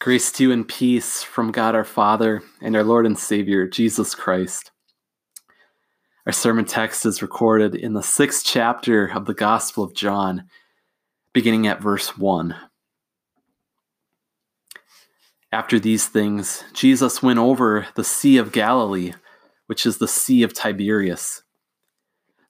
[0.00, 4.14] Grace to you and peace from God our Father and our Lord and Savior, Jesus
[4.14, 4.70] Christ.
[6.24, 10.44] Our sermon text is recorded in the sixth chapter of the Gospel of John,
[11.34, 12.56] beginning at verse 1.
[15.52, 19.12] After these things, Jesus went over the Sea of Galilee,
[19.66, 21.42] which is the Sea of Tiberias.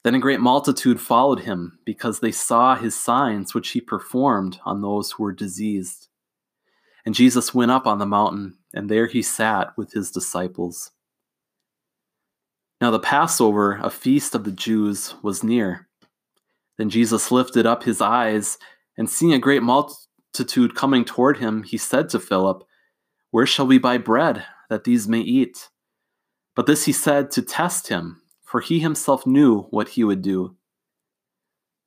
[0.05, 4.81] Then a great multitude followed him because they saw his signs which he performed on
[4.81, 6.07] those who were diseased.
[7.05, 10.91] And Jesus went up on the mountain, and there he sat with his disciples.
[12.79, 15.87] Now the Passover, a feast of the Jews, was near.
[16.77, 18.57] Then Jesus lifted up his eyes,
[18.97, 22.63] and seeing a great multitude coming toward him, he said to Philip,
[23.29, 25.69] Where shall we buy bread, that these may eat?
[26.55, 30.55] But this he said to test him, for he himself knew what he would do.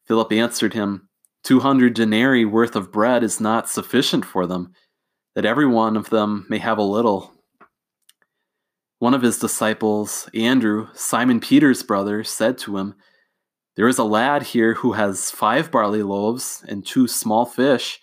[0.06, 1.08] Philip answered him,
[1.42, 4.72] Two hundred denarii worth of bread is not sufficient for them
[5.34, 7.32] that every one of them may have a little.
[8.98, 12.94] One of his disciples, Andrew, Simon Peter's brother, said to him,
[13.76, 18.00] There is a lad here who has five barley loaves and two small fish,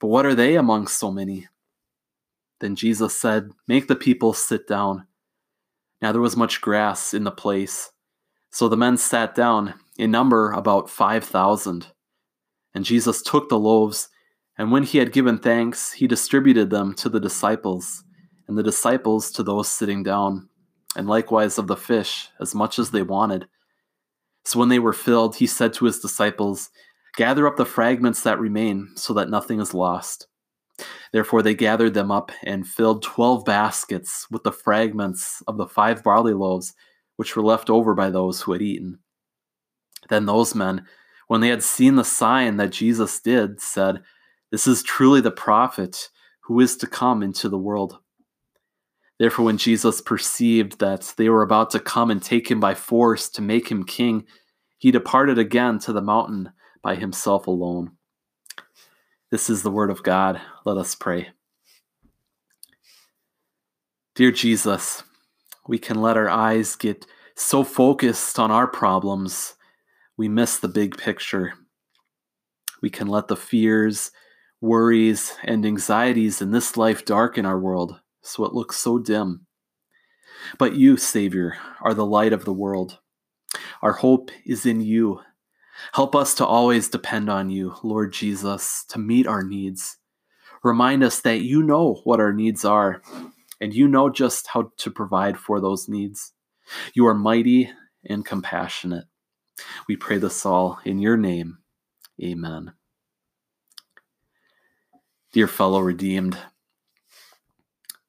[0.00, 1.48] but what are they among so many?
[2.60, 5.06] Then Jesus said, Make the people sit down.
[6.02, 7.90] Now there was much grass in the place.
[8.50, 11.88] So the men sat down, in number about five thousand.
[12.74, 14.08] And Jesus took the loaves
[14.56, 18.04] and when he had given thanks, he distributed them to the disciples,
[18.46, 20.48] and the disciples to those sitting down,
[20.96, 23.46] and likewise of the fish, as much as they wanted.
[24.44, 26.70] So when they were filled, he said to his disciples,
[27.16, 30.26] Gather up the fragments that remain, so that nothing is lost.
[31.12, 36.02] Therefore they gathered them up and filled twelve baskets with the fragments of the five
[36.02, 36.74] barley loaves,
[37.16, 38.98] which were left over by those who had eaten.
[40.08, 40.84] Then those men,
[41.28, 44.02] when they had seen the sign that Jesus did, said,
[44.54, 46.10] this is truly the prophet
[46.42, 47.98] who is to come into the world.
[49.18, 53.28] Therefore, when Jesus perceived that they were about to come and take him by force
[53.30, 54.26] to make him king,
[54.78, 57.96] he departed again to the mountain by himself alone.
[59.32, 60.40] This is the word of God.
[60.64, 61.30] Let us pray.
[64.14, 65.02] Dear Jesus,
[65.66, 69.56] we can let our eyes get so focused on our problems,
[70.16, 71.54] we miss the big picture.
[72.80, 74.12] We can let the fears
[74.64, 79.46] worries, and anxieties in this life darken our world so it looks so dim.
[80.58, 82.98] But you, Savior, are the light of the world.
[83.82, 85.20] Our hope is in you.
[85.92, 89.98] Help us to always depend on you, Lord Jesus, to meet our needs.
[90.62, 93.02] Remind us that you know what our needs are,
[93.60, 96.32] and you know just how to provide for those needs.
[96.94, 97.70] You are mighty
[98.08, 99.04] and compassionate.
[99.88, 101.58] We pray this all in your name.
[102.22, 102.72] Amen
[105.34, 106.38] dear fellow redeemed.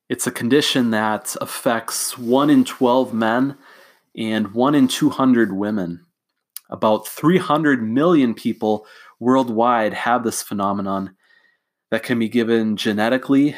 [0.08, 3.58] It's a condition that affects 1 in 12 men
[4.16, 6.06] and 1 in 200 women.
[6.70, 8.86] About 300 million people
[9.20, 11.16] worldwide have this phenomenon
[11.90, 13.56] that can be given genetically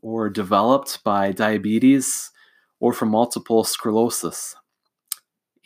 [0.00, 2.30] or developed by diabetes
[2.78, 4.54] or from multiple sclerosis.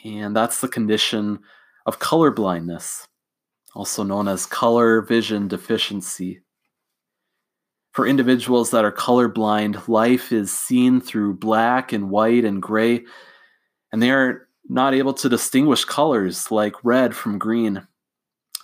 [0.03, 1.41] And that's the condition
[1.85, 3.07] of color blindness,
[3.75, 6.41] also known as color vision deficiency.
[7.93, 13.05] For individuals that are colorblind, life is seen through black and white and gray,
[13.93, 17.87] and they are not able to distinguish colors like red from green.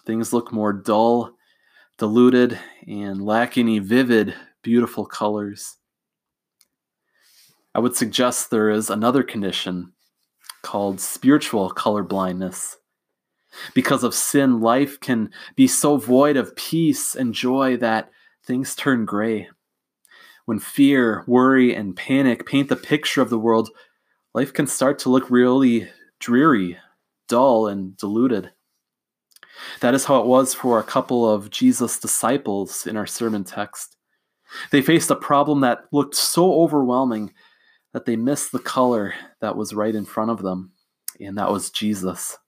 [0.06, 1.34] Things look more dull,
[1.98, 5.76] diluted, and lack any vivid, beautiful colors.
[7.74, 9.92] I would suggest there is another condition
[10.62, 12.76] called spiritual colorblindness.
[13.74, 18.10] Because of sin, life can be so void of peace and joy that
[18.48, 19.48] things turn gray.
[20.46, 23.68] When fear, worry, and panic paint the picture of the world,
[24.34, 25.88] life can start to look really
[26.18, 26.78] dreary,
[27.28, 28.50] dull, and diluted.
[29.80, 33.96] That is how it was for a couple of Jesus' disciples in our sermon text.
[34.70, 37.34] They faced a problem that looked so overwhelming
[37.92, 39.12] that they missed the color
[39.42, 40.72] that was right in front of them,
[41.20, 42.38] and that was Jesus.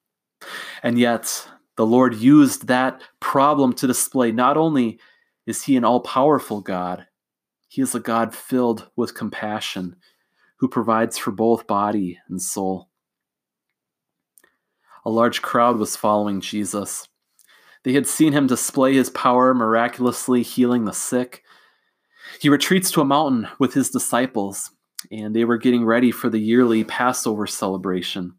[0.82, 4.98] And yet, the Lord used that problem to display not only
[5.50, 7.06] is he an all powerful God?
[7.68, 9.96] He is a God filled with compassion
[10.58, 12.88] who provides for both body and soul.
[15.04, 17.08] A large crowd was following Jesus.
[17.82, 21.42] They had seen him display his power, miraculously healing the sick.
[22.40, 24.70] He retreats to a mountain with his disciples,
[25.10, 28.34] and they were getting ready for the yearly Passover celebration.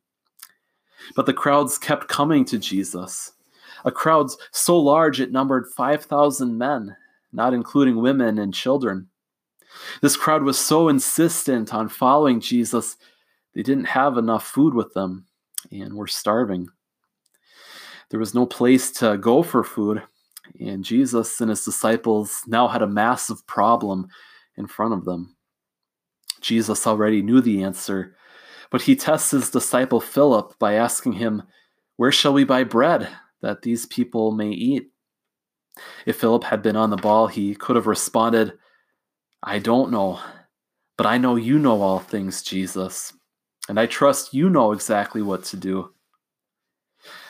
[1.16, 3.34] But the crowds kept coming to Jesus,
[3.84, 6.96] a crowd so large it numbered 5,000 men
[7.32, 9.08] not including women and children.
[10.02, 12.98] This crowd was so insistent on following Jesus,
[13.54, 15.26] they didn't have enough food with them
[15.72, 16.68] and were starving.
[18.10, 20.04] There was no place to go for food,
[20.60, 24.08] and Jesus and his disciples now had a massive problem
[24.58, 25.36] in front of them.
[26.42, 28.16] Jesus already knew the answer,
[28.70, 31.44] but he tests his disciple Philip by asking him,
[31.96, 33.08] Where shall we buy bread
[33.42, 34.92] that these people may eat?
[36.06, 38.54] If Philip had been on the ball, he could have responded,
[39.44, 40.20] I don't know,
[40.98, 43.14] but I know you know all things, Jesus,
[43.70, 45.94] and I trust you know exactly what to do.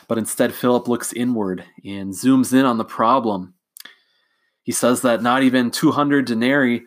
[0.08, 3.54] But instead, Philip looks inward and zooms in on the problem.
[4.62, 6.84] He says that not even 200 denarii,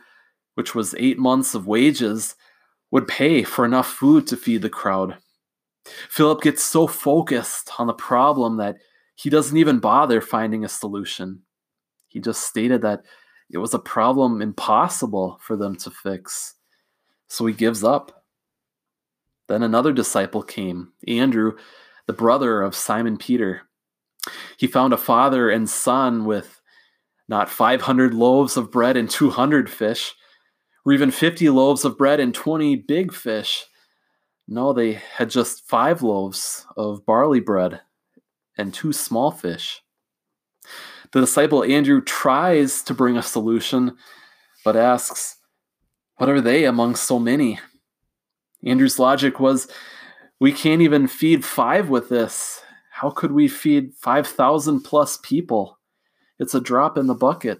[0.54, 2.36] which was eight months of wages,
[2.92, 5.18] would pay for enough food to feed the crowd.
[6.10, 8.78] Philip gets so focused on the problem that
[9.16, 11.42] he doesn't even bother finding a solution.
[12.16, 13.04] He just stated that
[13.50, 16.54] it was a problem impossible for them to fix.
[17.28, 18.24] So he gives up.
[19.50, 21.58] Then another disciple came, Andrew,
[22.06, 23.64] the brother of Simon Peter.
[24.56, 26.62] He found a father and son with
[27.28, 30.16] not 500 loaves of bread and 200 fish,
[30.86, 33.66] or even 50 loaves of bread and 20 big fish.
[34.48, 37.82] No, they had just five loaves of barley bread
[38.58, 39.82] and two small fish.
[41.12, 43.98] The disciple Andrew tries to bring a solution,
[44.64, 45.38] but asks,
[46.18, 47.60] What are they among so many?
[48.64, 49.68] Andrew's logic was,
[50.40, 52.62] We can't even feed five with this.
[52.92, 55.80] How could we feed 5,000 plus people?
[56.40, 57.60] It's a drop in the bucket.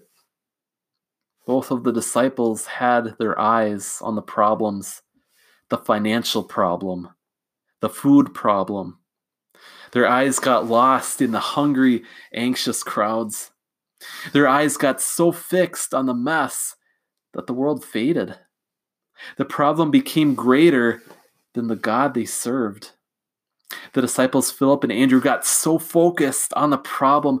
[1.46, 5.02] Both of the disciples had their eyes on the problems
[5.68, 7.08] the financial problem,
[7.80, 9.00] the food problem,
[9.92, 12.02] their eyes got lost in the hungry,
[12.34, 13.50] anxious crowds.
[14.32, 16.76] Their eyes got so fixed on the mess
[17.32, 18.36] that the world faded.
[19.36, 21.02] The problem became greater
[21.54, 22.92] than the God they served.
[23.94, 27.40] The disciples Philip and Andrew got so focused on the problem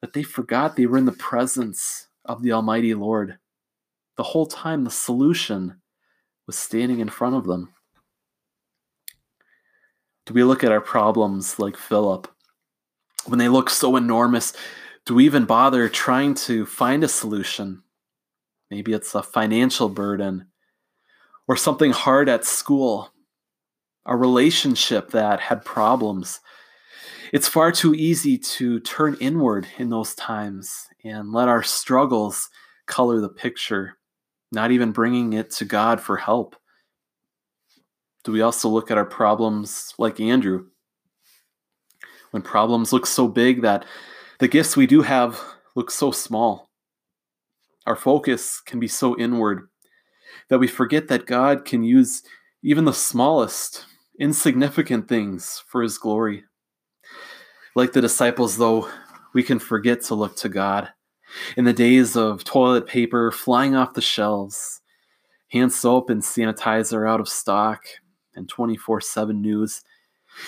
[0.00, 3.38] that they forgot they were in the presence of the Almighty Lord.
[4.16, 5.80] The whole time, the solution
[6.46, 7.72] was standing in front of them.
[10.26, 12.26] Do we look at our problems like Philip?
[13.26, 14.52] When they look so enormous,
[15.04, 17.84] do we even bother trying to find a solution?
[18.68, 20.48] Maybe it's a financial burden
[21.46, 23.12] or something hard at school,
[24.04, 26.40] a relationship that had problems.
[27.32, 32.50] It's far too easy to turn inward in those times and let our struggles
[32.86, 33.96] color the picture,
[34.50, 36.56] not even bringing it to God for help.
[38.26, 40.66] Do we also look at our problems like Andrew?
[42.32, 43.84] When problems look so big that
[44.40, 45.40] the gifts we do have
[45.76, 46.68] look so small,
[47.86, 49.68] our focus can be so inward
[50.50, 52.24] that we forget that God can use
[52.64, 53.86] even the smallest,
[54.18, 56.42] insignificant things for His glory.
[57.76, 58.90] Like the disciples, though,
[59.34, 60.88] we can forget to look to God.
[61.56, 64.80] In the days of toilet paper flying off the shelves,
[65.50, 67.84] hand soap and sanitizer out of stock,
[68.36, 69.82] and 24 7 news,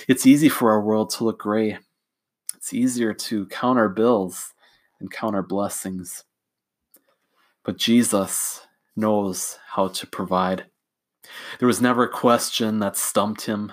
[0.09, 1.79] it's easy for our world to look gray.
[2.57, 4.53] It's easier to count our bills
[5.01, 6.25] and count our blessings.
[7.65, 8.67] But Jesus
[8.97, 10.67] knows how to provide.
[11.59, 13.73] There was never a question that stumped him.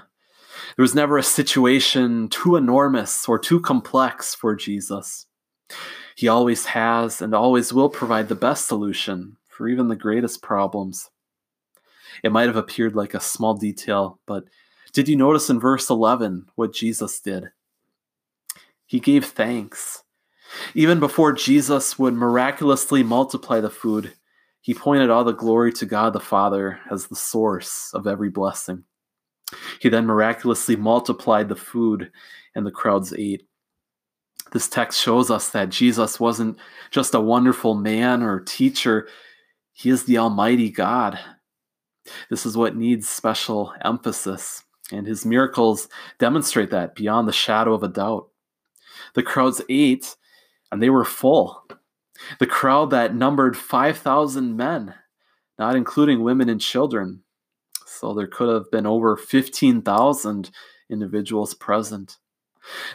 [0.75, 5.25] There was never a situation too enormous or too complex for Jesus.
[6.15, 11.09] He always has and always will provide the best solution for even the greatest problems.
[12.23, 14.45] It might have appeared like a small detail, but
[14.93, 17.51] did you notice in verse 11 what Jesus did?
[18.85, 20.03] He gave thanks.
[20.73, 24.13] Even before Jesus would miraculously multiply the food,
[24.61, 28.83] he pointed all the glory to God the Father as the source of every blessing.
[29.79, 32.11] He then miraculously multiplied the food,
[32.55, 33.47] and the crowds ate.
[34.51, 36.57] This text shows us that Jesus wasn't
[36.89, 39.07] just a wonderful man or teacher,
[39.73, 41.19] he is the Almighty God
[42.29, 45.87] this is what needs special emphasis, and his miracles
[46.19, 48.29] demonstrate that beyond the shadow of a doubt.
[49.13, 50.15] The crowds ate,
[50.71, 51.67] and they were full.
[52.39, 54.93] The crowd that numbered 5,000 men,
[55.59, 57.23] not including women and children.
[57.85, 60.51] So there could have been over 15,000
[60.89, 62.17] individuals present.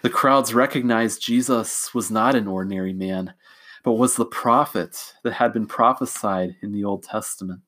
[0.03, 3.35] The crowds recognized Jesus was not an ordinary man,
[3.83, 7.61] but was the prophet that had been prophesied in the Old Testament.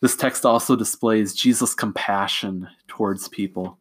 [0.00, 3.78] This text also displays Jesus' compassion towards people.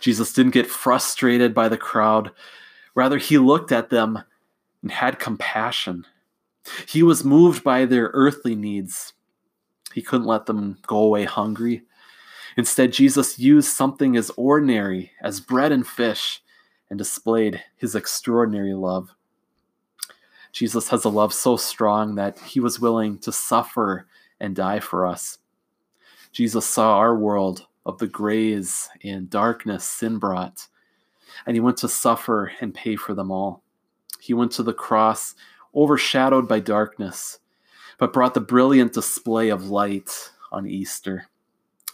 [0.00, 2.30] Jesus didn't get frustrated by the crowd.
[2.94, 4.22] Rather, he looked at them
[4.82, 6.06] and had compassion.
[6.88, 9.12] He was moved by their earthly needs.
[9.92, 11.82] He couldn't let them go away hungry.
[12.56, 16.42] Instead, Jesus used something as ordinary as bread and fish
[16.88, 19.10] and displayed his extraordinary love.
[20.52, 24.06] Jesus has a love so strong that he was willing to suffer
[24.44, 25.38] and die for us.
[26.32, 30.68] Jesus saw our world of the grays and darkness sin brought,
[31.46, 33.62] and he went to suffer and pay for them all.
[34.20, 35.34] He went to the cross
[35.74, 37.38] overshadowed by darkness,
[37.98, 41.28] but brought the brilliant display of light on Easter.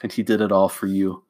[0.02, 1.23] And he did it all for you.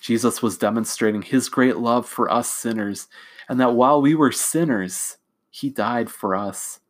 [0.00, 3.08] Jesus was demonstrating his great love for us sinners,
[3.48, 5.18] and that while we were sinners,
[5.50, 6.80] he died for us.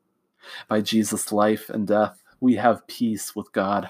[0.68, 3.88] By Jesus' life and death, we have peace with God.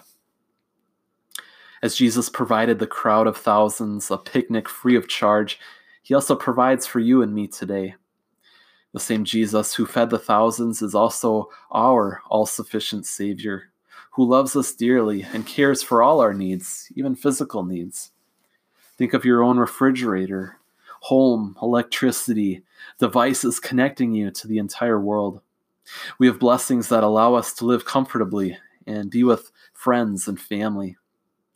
[1.82, 5.58] As Jesus provided the crowd of thousands a picnic free of charge,
[6.02, 7.94] he also provides for you and me today.
[8.92, 13.70] The same Jesus who fed the thousands is also our all sufficient Savior,
[14.10, 18.12] who loves us dearly and cares for all our needs, even physical needs.
[18.98, 20.58] Think of your own refrigerator,
[21.00, 22.64] home, electricity,
[22.98, 25.40] devices connecting you to the entire world.
[26.18, 30.96] We have blessings that allow us to live comfortably and be with friends and family.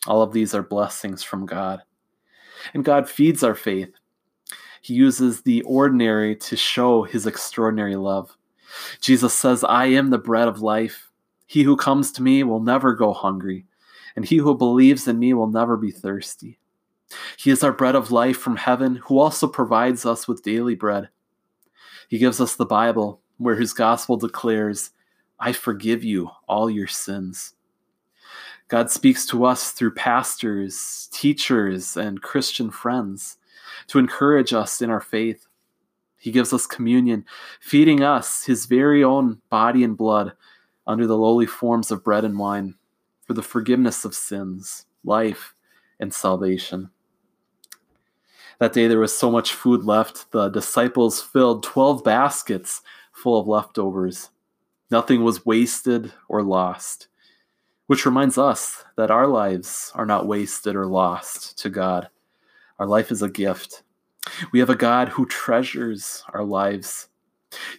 [0.07, 1.83] All of these are blessings from God.
[2.75, 3.93] And God feeds our faith
[4.87, 8.37] he uses the ordinary to show his extraordinary love.
[9.01, 11.11] Jesus says, I am the bread of life.
[11.45, 13.67] He who comes to me will never go hungry,
[14.15, 16.61] and he who believes in me will never be thirsty.
[17.37, 21.09] He is our bread of life from heaven, who also provides us with daily bread.
[22.09, 24.91] He gives us the Bible, where his gospel declares,
[25.39, 27.55] I forgive you all your sins.
[28.69, 33.37] God speaks to us through pastors, teachers, and Christian friends
[33.89, 35.47] to encourage us in our faith.
[36.17, 37.25] He gives us communion,
[37.61, 40.33] feeding us his very own body and blood
[40.87, 42.75] under the lowly forms of bread and wine
[43.25, 45.55] for the forgiveness of sins, life,
[46.01, 46.91] and salvation.
[48.59, 52.83] That day there was so much food left, the disciples filled 12 baskets
[53.17, 54.31] full of leftovers.
[54.91, 57.09] Nothing was wasted or lost,
[57.87, 62.09] which reminds us that our lives are not wasted or lost to God.
[62.79, 63.83] Our life is a gift.
[64.53, 67.09] We have a God who treasures our lives.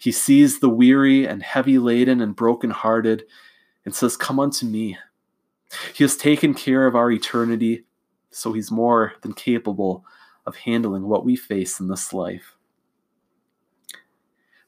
[0.02, 3.24] He sees the weary and heavy laden and broken-hearted
[3.86, 4.98] and says, Come unto me.
[5.94, 7.86] He has taken care of our eternity,
[8.32, 10.04] so he's more than capable
[10.48, 12.57] of handling what we face in this life.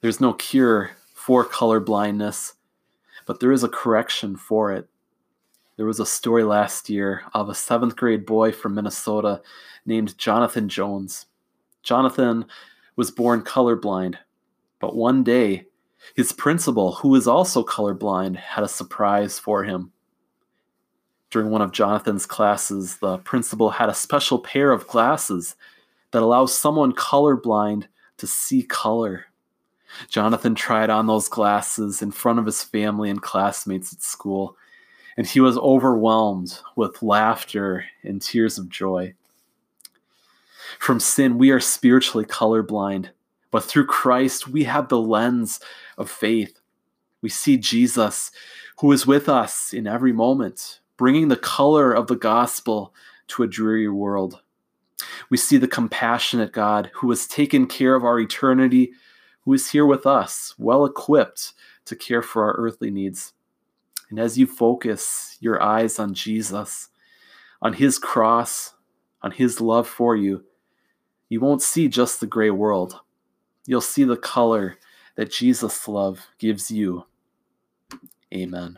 [0.02, 2.54] There's no cure for color blindness,
[3.26, 4.88] but there is a correction for it.
[5.76, 9.42] There was a story last year of a seventh grade boy from Minnesota
[9.86, 11.26] named Jonathan Jones.
[11.84, 12.46] Jonathan
[12.96, 14.16] was born colorblind,
[14.80, 15.66] but one day
[16.16, 19.92] his principal, who is also colorblind, had a surprise for him.
[21.30, 25.56] During one of Jonathan's classes, the principal had a special pair of glasses
[26.12, 27.88] that allows someone colorblind
[28.18, 29.26] to see color.
[30.08, 34.56] Jonathan tried on those glasses in front of his family and classmates at school,
[35.18, 39.14] and he was overwhelmed with laughter and tears of joy.
[40.78, 43.10] From sin, we are spiritually colorblind,
[43.52, 45.60] but through Christ, we have the lens
[45.98, 46.60] of faith.
[47.22, 48.32] We see Jesus,
[48.80, 52.94] who is with us in every moment, bringing the color of the gospel
[53.30, 54.42] to a dreary world.
[55.30, 58.94] We see the compassionate God who has taken care of our eternity,
[59.50, 61.54] who is here with us, well equipped
[61.84, 63.34] to care for our earthly needs.
[64.12, 66.90] And as you focus your eyes on Jesus,
[67.60, 68.76] on his cross,
[69.24, 70.44] on his love for you,
[71.30, 73.00] you won't see just the gray world.
[73.66, 74.78] You'll see the color
[75.16, 77.06] that Jesus' love gives you.
[78.32, 78.78] Amen.